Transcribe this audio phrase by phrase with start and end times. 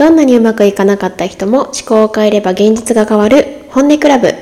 [0.00, 4.32] どんなにうまくいかなかった人も思考を変えれば現実が変わる本音クラブ。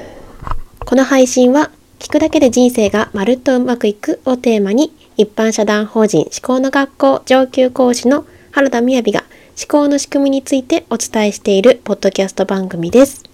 [0.86, 9.24] この配信は聞くだけで人生がまるっとうまくいくをテーマに一般社団法人思考の学校上級講師の原田みやびが
[9.60, 13.24] 思考の仕組みについてお伝えしているポッドキャスト番組です。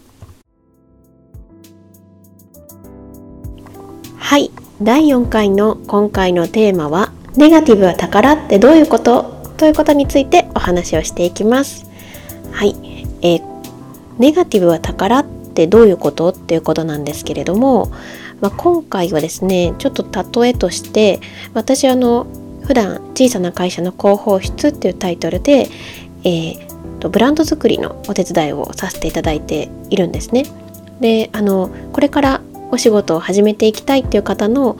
[4.16, 4.50] はい。
[4.80, 9.24] 第4回の今回のテーマはネガティブは宝ってどういうこと？
[9.58, 11.92] ということについてお話をしていきます。
[12.54, 12.76] はい、
[13.20, 13.42] えー、
[14.18, 17.90] ネガティブは宝ってどういうことっていうことなんですけれども、
[18.40, 20.06] まあ、今回はですねちょっと
[20.40, 21.20] 例えとして
[21.52, 22.26] 私あの
[22.62, 25.68] 普段小さな会社の広報室っていうタイトルで、
[26.22, 30.44] えー、とブランド作りのお手伝いをさせていただいているんですね。
[31.00, 34.76] であのこれからお仕事を始めていきたいっていう方の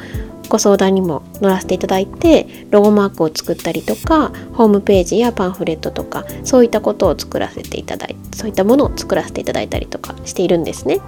[0.49, 11.01] ご相談にも乗らせていただいてロゴマークを作ったりとかホームページやパンフレットとかそういったことを作らせていただいてそういったものを作らせていただいたりとかしているんですね。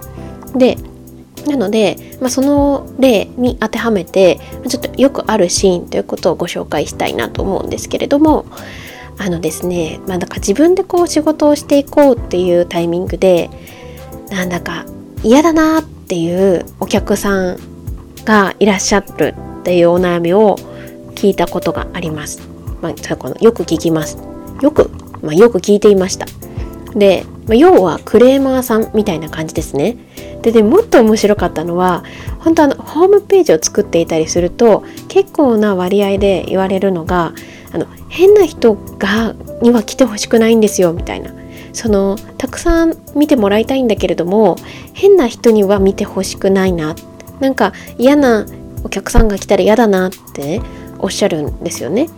[0.55, 0.77] で
[1.45, 8.45] なので、まあ、その例に当てはめてちょっとよくあるシーンということをご紹介したいなと思うんですけれども
[9.17, 13.49] あのですね、まあ、だか自分でこう仕事をしていこうっていうタイミングで
[14.29, 14.85] なんだか
[15.23, 17.57] 嫌だなっていうお客さん
[18.27, 20.57] がいらっしゃるっていうお悩みを
[21.15, 22.41] 聞いたことがあります。
[22.81, 24.17] まあ、よく聞きます。
[24.61, 26.25] よく、まあ、よく聞いていました。
[26.93, 29.97] で、まあ、要はクレーマーさんみたいな感じですね。
[30.41, 32.03] ででもっと面白かったのは
[32.39, 37.33] 本当あのホームページを作っていたりすると結構な割合で言われるのが
[37.73, 41.33] あの変な人がには来てほしくないんですよみたいな
[41.73, 44.55] そのたくさん見てもらいたいんだけれども
[44.93, 46.95] 変な人には見てほしくないな
[47.39, 48.45] なんか嫌な
[48.83, 50.61] お客さんが来たら嫌だなって
[50.99, 52.09] おっしゃるんですよね。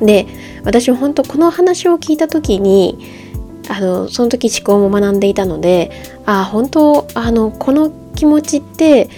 [0.00, 0.26] で
[0.64, 2.98] 私本当この話を聞いた時に
[3.68, 5.90] あのその時思考も学んでいたので
[6.26, 9.08] ああ本当あのこの気持ちって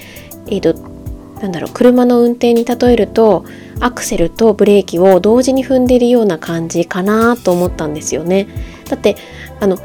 [0.48, 0.97] えっ、ー、と
[1.41, 3.44] なんだろう車の運転に例えると
[3.81, 8.47] アクセルとブレーキを同時に踏んでいるような感じかなと思ったんですよね。
[8.88, 9.16] だって
[9.60, 9.78] あの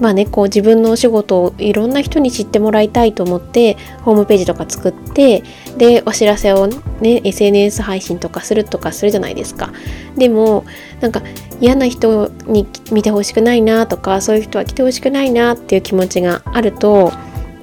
[0.00, 5.42] まあねこう自分のお仕事をいろんな人に知ってもらいたいと思ってホームページとか作って
[5.78, 9.72] でお知らせをね SNS 配信とかするとかするじゃないですか。
[10.16, 10.64] でも
[11.00, 11.22] なんか
[11.60, 17.12] 嫌な人に見てほしくないなとかそういう人は来てほしくないなっていう気持ちがあると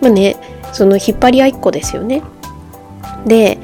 [0.01, 0.35] まあね
[0.73, 2.23] その引っ張り合いっこですよね。
[3.25, 3.57] で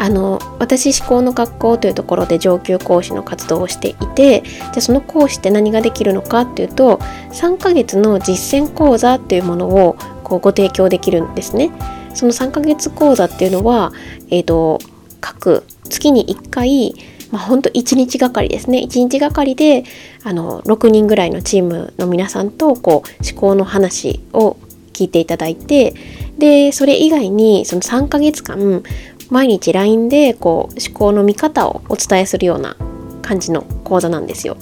[0.00, 6.96] あの私思考の学校というところで上級講師の活動をしていてじゃその講師って何ができるのかっていうと
[7.32, 11.70] 3ヶ月の実践講座っていうものをこうご提供できるんですね。
[12.14, 13.92] その3ヶ月講座っていうのは、
[14.30, 14.78] えーと、
[15.20, 16.94] 各月に1回
[17.30, 19.84] まあ、ほんと1日がかりですね1日がかりで
[20.24, 24.56] あの6人ぐらいのチームの皆さんとこう思考の話を
[24.92, 25.94] 聞いていただいて
[26.38, 28.82] でそれ以外にその3ヶ月間
[29.30, 32.76] 毎日 LINE でこう思考の見方をお伝えするような
[33.22, 34.56] 感じの講座なんですよ。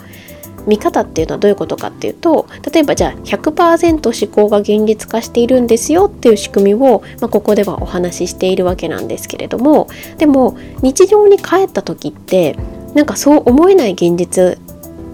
[0.67, 12.57] 見方っていうのはどういうことかっていうと例えばじゃあ100%思考が現実化しているんですよっていう仕組みを、まあ、ここではお話ししているわけなんですけれどもでも日常に帰った時って
[12.95, 14.59] なんかそう思えない現実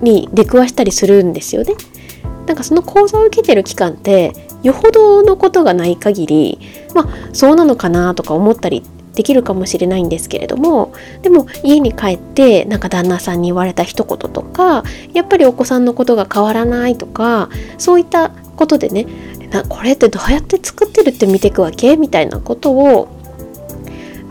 [0.02, 1.74] に出くわしたりするんですよね。
[2.46, 4.32] なんかその講座を受けてる期間って
[4.62, 6.58] よほどのことがない限り
[6.94, 8.82] まあそうなのかなとか思ったり
[9.14, 10.92] できるかもしれないんですけれども
[11.22, 14.82] でも家に帰ってなんか旦那さんに言われた一言とか
[15.12, 17.48] やっぱりお子さんのことが変わらないとか
[17.78, 19.06] そういったことでね
[19.68, 21.96] これってどうやって作ってるって見ていくわけ？
[21.96, 23.08] みたいなことを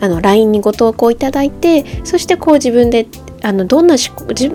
[0.02, 3.08] あの LINE にご投稿いただいてそしてこう自分で
[3.42, 3.96] あのどんな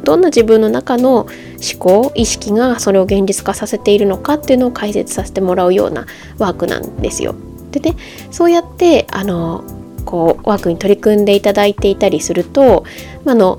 [0.05, 1.31] どんな自分の中の思
[1.79, 6.07] 考意識がそれを現実化させているのかっていうのを解説させてもらうような
[6.37, 7.35] ワークなんですよ。
[7.71, 7.97] でね
[8.31, 9.65] そうやってあの
[10.05, 12.85] こうワークに取り組んでいただいていたりすると、
[13.25, 13.59] まあの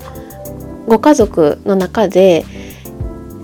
[0.86, 2.44] ご家族の中で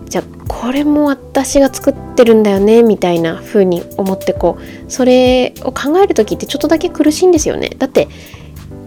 [0.08, 7.70] じゃあこれも私が作ってるんだよねみたいな風に思ってこうそれを考える時ってちょっとだけ苦しいんですよね。
[7.78, 8.08] だって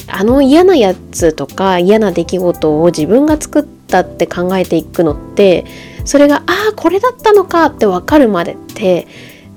[0.07, 5.65] あの嫌なやつとか嫌な出来事を自分が作ったって考えていくのって
[6.03, 9.07] それがああこれだったのかって分かるまでって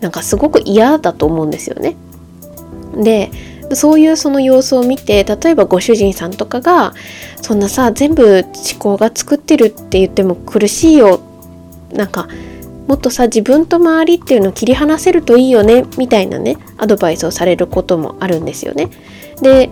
[0.00, 1.96] なんかすごく嫌だと思うんですよね。
[2.94, 3.30] で
[3.76, 6.94] そういうその様子を見て例えばご主人さんとかが
[7.40, 11.20] そんなさ全部思考が作ってるって言っても苦しいよ
[11.92, 12.28] なんか
[12.86, 18.88] もっとさ自分と周りっていうのを切り離せるといいよねみたいなねアドバイスをされることもあるんですよね。
[19.40, 19.70] で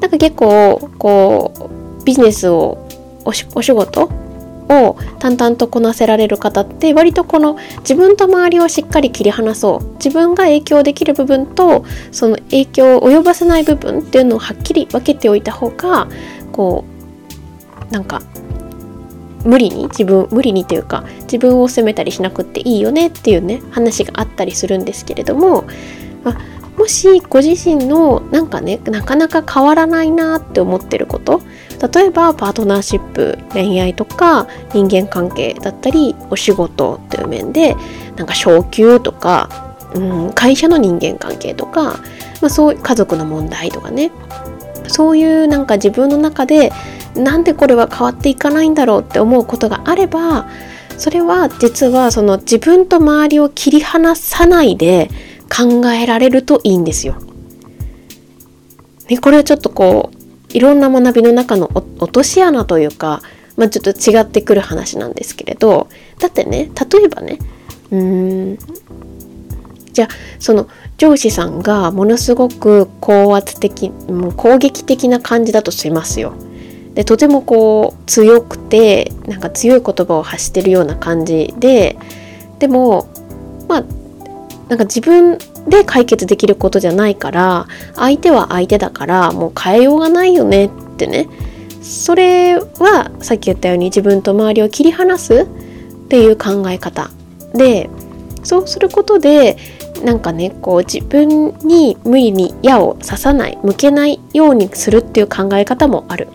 [0.00, 1.52] なんか結構こ
[2.00, 2.86] うビジネスを
[3.24, 4.10] お仕事
[4.70, 9.94] を淡々とこなせられる方って割とこの自分と周りをしっかり切り離そう。
[9.94, 16.08] 自分が影響できる部分とその影響を及ばせない部分っていうのをはっきり分けておいた方が
[16.52, 16.84] こ
[17.90, 18.22] うなんか
[19.44, 25.64] 無理に自分無理にというか自分を責めたりしなくっていいよねっていうね話があったりするんですけれども、
[26.24, 26.36] ま、
[26.76, 31.40] もしご自身のなんかねなかなか変わらないなって思ってること
[31.80, 37.74] 例えばパートナーシップ恋愛とか人間関係だったりお仕事という面で
[38.16, 41.94] なんか昇給とか、うん、会社の人間関係とか、
[42.42, 44.10] まあ、そう家族の問題とかね
[44.88, 46.72] そういうなんか自分の中で
[47.14, 50.48] なんでこれは変わっていかないんだろうって思うことがあれば
[50.98, 55.08] それは実はその自分と周りを切り離さないで
[55.48, 57.16] 考えられるといいんですよ。
[59.08, 60.19] でこれはちょっとこう
[60.52, 63.22] いろんな学びの中の落とし穴というか、
[63.56, 65.88] まあ、ちょっと違ってくる話なんですけれど
[66.18, 67.38] だってね例えばね
[67.90, 68.58] うーん
[69.92, 70.08] じゃあ
[70.38, 70.68] その
[70.98, 76.32] 上司さんがものすごく高圧的もう攻撃的な感じだとしますよ。
[76.94, 81.96] でとてもこう強くてなんか強い言葉を発してるような感じで
[82.58, 83.08] でも
[83.68, 83.84] まあ
[84.68, 91.28] なんか自分で解決できることじゃないから相手は相手だからもう変えようがないよねってね。
[91.82, 95.46] それはさっき言ったように自分と周りを切り離す
[96.04, 97.10] っていう考え方。
[97.54, 97.88] で
[98.42, 99.56] そうすることで
[100.04, 106.28] なんかねこう自分に無理に矢を刺さない向けないようにするっていう考え方もある。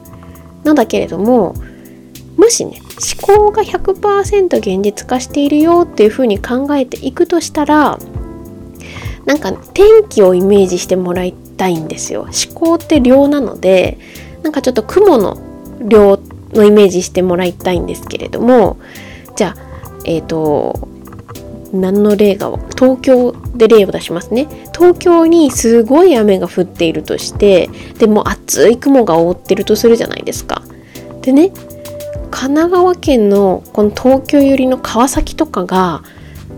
[0.63, 1.53] なんだけれども
[2.37, 2.81] もしね
[3.19, 7.99] 思考が100%現実化しているよっていうふうに考えていくとしたら
[9.25, 12.21] なんか天気をイメージしてもらいたいんですよ。
[12.21, 13.97] 思考って量なので
[14.43, 15.37] なんかちょっと雲の
[15.81, 16.19] 量
[16.53, 18.77] のイメージしてもらいたいんですけれども
[19.35, 19.61] じゃあ
[20.05, 20.87] えっ、ー、と
[21.73, 24.47] 何の例が東京で例を出しますね。
[24.73, 30.61] 東京にすごい雨が降っているとしてでも厚い雲が覆ってるとするじゃないですか。
[31.21, 31.51] でね
[32.31, 36.03] 神奈川県のこの東京寄りの川崎とかが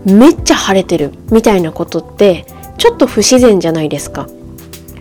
[0.04, 2.44] めっちゃ晴れてるみたいなことって
[2.78, 4.28] ちょっと不自然じゃないですか。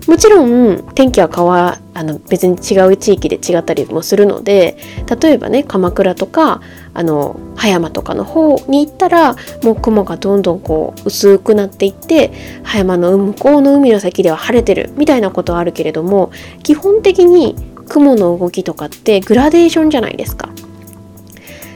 [0.08, 4.78] もちろん天気は変わあの別に違う地域で違ったりもするので
[5.22, 6.62] 例えばね鎌倉とか
[6.94, 12.32] あの葉山とかの方に行ったらもう雲がどんどんこう薄くなっていって
[12.64, 16.32] 葉山の向こうの海の先では晴れてるみたいなことはあるけれども
[16.64, 17.56] 基本的に
[17.90, 20.50] 雲の動きとかってグラデーションじゃないですか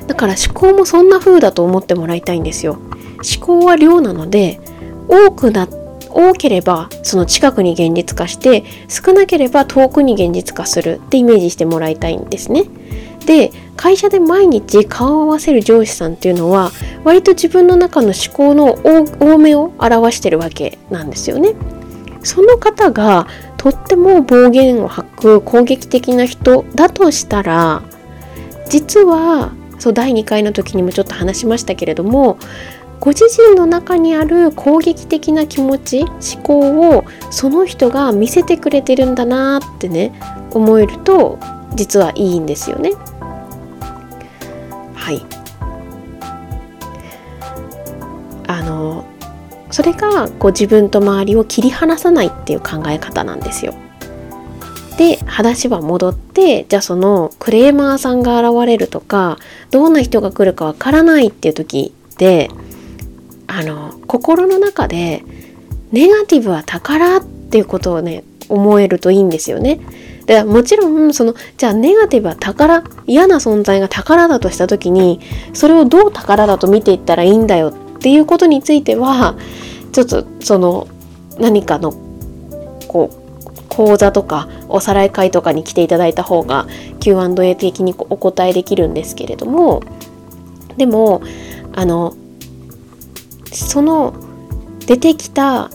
[0.08, 2.80] だから思考もそんな風だと思ってもらいたいんですよ
[3.38, 4.62] 思考は量なので
[5.10, 5.81] 多くなって
[6.14, 12.66] 多ければその近くに現実化して少なければ遠くに現実化するってイメージしてもらいたいんですね。
[13.26, 16.72] で会社で毎日顔を合わせる上司さんっていうのは
[17.04, 21.54] 割と自分の中の思考の多めを表してるわけなんですよね。
[22.24, 23.28] その方が
[23.58, 27.84] とっても暴言を吐く攻撃的な人だとしたら
[28.70, 32.38] 実はそう第2回の時にもちょっと話しましたけれども
[33.02, 40.14] ご自身の中にある攻撃的な気持ち思考をその人が見せてくれてるんだなってね
[40.52, 41.40] 思えると
[41.74, 42.92] 実はいいんですよね。
[44.94, 45.26] はい
[48.48, 49.04] あの
[49.72, 53.74] それがこう自分と周りを切り離さないっていう考え方なんですよ。
[55.00, 59.40] で話は戻ってじゃあそのクレーマーさんが現れるとか
[59.72, 62.52] どんな人が来るかわからないっていう時って
[63.54, 65.24] あの心の中で
[65.92, 69.80] ネガティブは宝っていうことをね思えるといいんですよね。
[70.26, 75.20] でもちろんそのじゃあネガティブは宝嫌な存在が宝だとした時に
[75.54, 79.36] それをどう宝だと見ていったらいいんだよっていうことについては
[79.92, 80.88] ちょっとその
[81.38, 81.92] 何かの
[82.88, 86.68] こう講座とかおさらい会とかに来ていただいた方が
[87.00, 89.82] Q&A 的にお答えできるんですけれども
[90.78, 91.22] でも
[91.74, 92.14] あの
[93.52, 94.14] その
[94.86, 95.70] 出てきた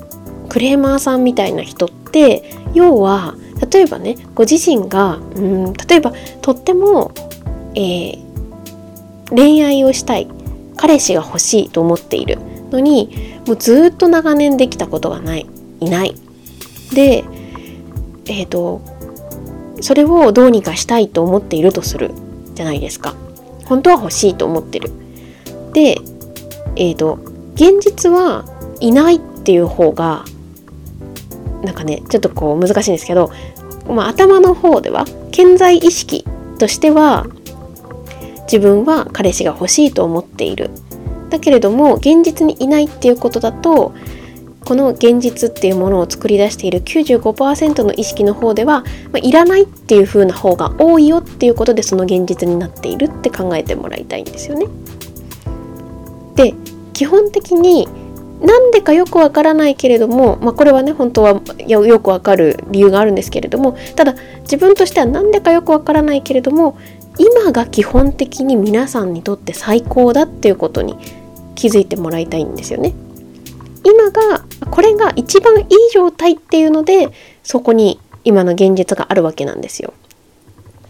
[0.49, 3.35] クレーマーさんみたいな人って要は
[3.73, 7.12] 例えばねご自身がうん例えばとっても、
[7.75, 8.21] えー、
[9.30, 10.28] 恋愛をしたい
[10.76, 12.38] 彼氏が欲しいと思っている
[12.71, 15.47] のにもうずっと長年できたことがない
[15.80, 16.14] いない。
[16.95, 17.25] で
[18.26, 18.80] えっ、ー、と
[19.80, 22.12] それをどうにかしたいと思っているとする
[22.54, 23.14] じゃないですか。
[23.66, 24.90] 本当は欲しいと思ってる。
[25.73, 25.99] で
[26.76, 28.45] えっ、ー、と現実は
[28.81, 30.25] いないっていう方が
[31.63, 33.33] なんかねちょっとこう難しいんですけど、
[33.89, 36.25] まあ、頭の方では健在意識
[36.59, 37.27] としては
[38.43, 40.71] 自分は彼氏が欲しいと思っている
[41.31, 43.95] だけれども現実にいないっていうことだと
[44.65, 48.83] この現実っていうものを作り出している95%の意識の方では、
[49.13, 54.67] まあ、いらないっていう風な方が多いよっていうことでその現実になっているって考えてもらいたいんですよね。
[56.97, 57.87] 基本的に
[58.41, 66.79] なんでかよくわからないけれども、まあ、これはね本当はよくわかる理由があるんですけれどもただ自分としては何でかよくわからないけれども
[67.19, 70.97] 今が基本的に皆さんにとって最高だっていうことに
[71.55, 72.95] 気づいてもらいたいんですよね。
[73.85, 77.11] 今がこれが一番いい状態っていうので
[77.43, 79.93] そこに今の現実があるわけなんですよ。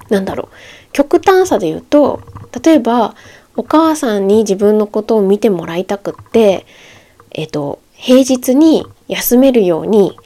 [0.09, 2.21] なんだろう極端さで言うと
[2.63, 3.17] 例えば
[3.57, 6.67] お母さんに自分のことを見てもらいたくって
[7.31, 10.17] えっ、と平日に休めるように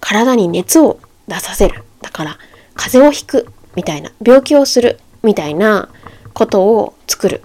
[0.00, 2.38] 体に熱を出させるだから
[2.74, 5.88] 風邪をひくみたいな病気をするみたいな
[6.32, 7.42] ことを作る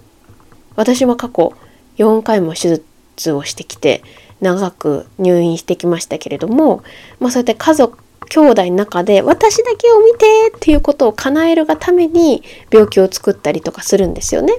[0.75, 1.53] 私は過去
[1.98, 4.01] 4回も手術をしてきて
[4.41, 6.84] 長く入院してきましたけれども、
[7.19, 14.53] まあ、そうやって家族兄弟の中で私だけを見てっていうことを叶えるがために病気を作ったりとかするんですよね。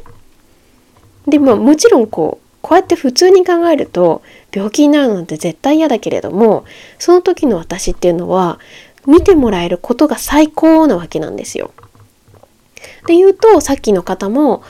[1.27, 6.65] でももちろんこうこうやって普通に考えると病気になるなんて絶対嫌だけれども
[6.99, 8.59] その時の私っていうのは
[9.07, 11.73] 見てもらえることが最高なわけなんですよ。
[13.07, 14.65] で言うとさっきの方も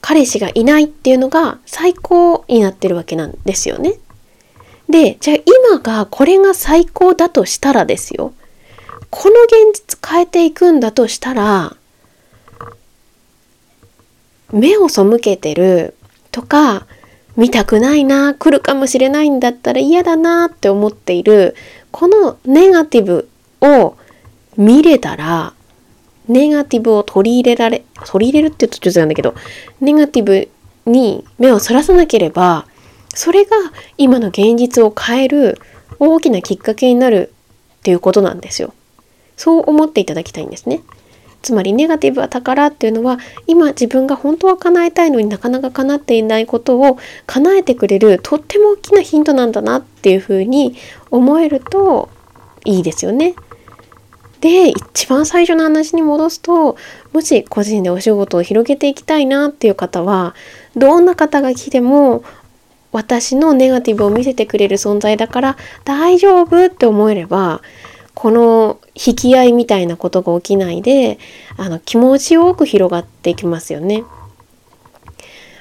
[0.00, 3.94] 彼氏がいないっていうのが最高になってるわけなんですよね。
[4.88, 5.36] で、じゃあ
[5.70, 8.32] 今がこれが最高だとしたらですよ。
[9.10, 11.76] この現実変えていくんだとしたら、
[14.52, 15.94] 目を背けてる
[16.32, 16.86] とか、
[17.36, 21.54] 見たくないな、来るかもしれないんだったら嫌だなって思っている、
[21.90, 23.28] このネガティブ
[23.60, 23.96] を
[24.56, 25.54] 見れたら、
[26.28, 29.34] ネガティブを取り入れられ、取り入れるって言うと上手なんだけど、
[29.80, 30.48] ネガティブ
[30.86, 32.66] に目をそらさなければ、
[33.14, 33.56] それが
[33.98, 35.58] 今の現実を変える
[35.98, 37.32] 大きなきっかけになる
[37.78, 38.72] っていうことなんですよ。
[39.36, 40.82] そう思っていただきたいんですね。
[41.42, 50.76] つまりネガティブは宝っていうのは今自分が本当は叶えたいのになかなか叶っていないことを叶えてくれるとっても大きなヒントなんだなっていうふうに
[51.10, 52.10] 思えると
[52.64, 53.34] いいですよね。
[54.40, 56.76] で一番最初の話に戻すと
[57.12, 60.34] もし個人でお仕事を広げていきたいなっていう方は
[60.76, 62.24] どんな方が来ても
[62.92, 67.60] 私のネガティブを見せてくれる存在だから大丈夫って思えれば
[68.20, 71.18] この引き合いみたいなことが起きないで
[71.56, 74.04] あの気持ちよく広がっていきますよね。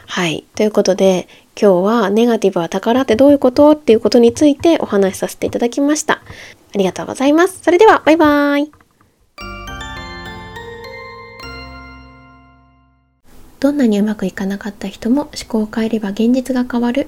[0.05, 0.43] はい。
[0.55, 3.71] ということで今日はネガティブは宝ってどういうこと？
[3.71, 6.15] っていうことについてお話しさせていただきました。
[6.15, 6.21] あ
[6.77, 7.61] りがとうございます。
[7.61, 8.71] それではバイバーイ。
[13.61, 17.07] どんなにうまくいかなかった人も思考を変えれば現実が変わる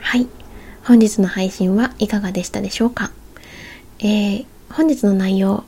[0.00, 0.26] はい。
[0.82, 3.12] 本日の配信はいかがでしたでしょうか？
[4.00, 5.64] えー、本日の内容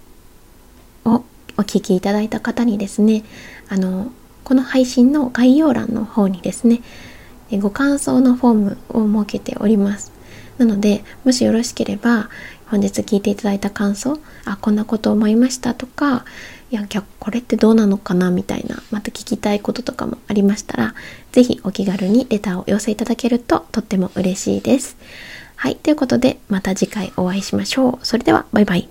[1.05, 1.25] を
[1.57, 3.25] お聞きいただいた方にですね、
[3.69, 4.13] あの、
[4.45, 6.81] この配信の概要欄の方にですね、
[7.61, 8.79] ご感想のフォーム
[9.17, 10.13] を設けております。
[10.59, 12.29] なので、もしよろしければ、
[12.67, 16.25] 本日聞いていただいた感想、あ、こんなこと思いましたとか、
[16.71, 16.87] いや
[17.19, 20.95] これってどうなのかなみたいなまた聞きたいこととかもありましたら
[21.33, 24.99] 是非お気軽にレターを寄せいただけるととっても嬉しいです。
[25.61, 28.07] はい、ということでまた次回お会いしましょう。
[28.07, 28.89] それではバイバイ。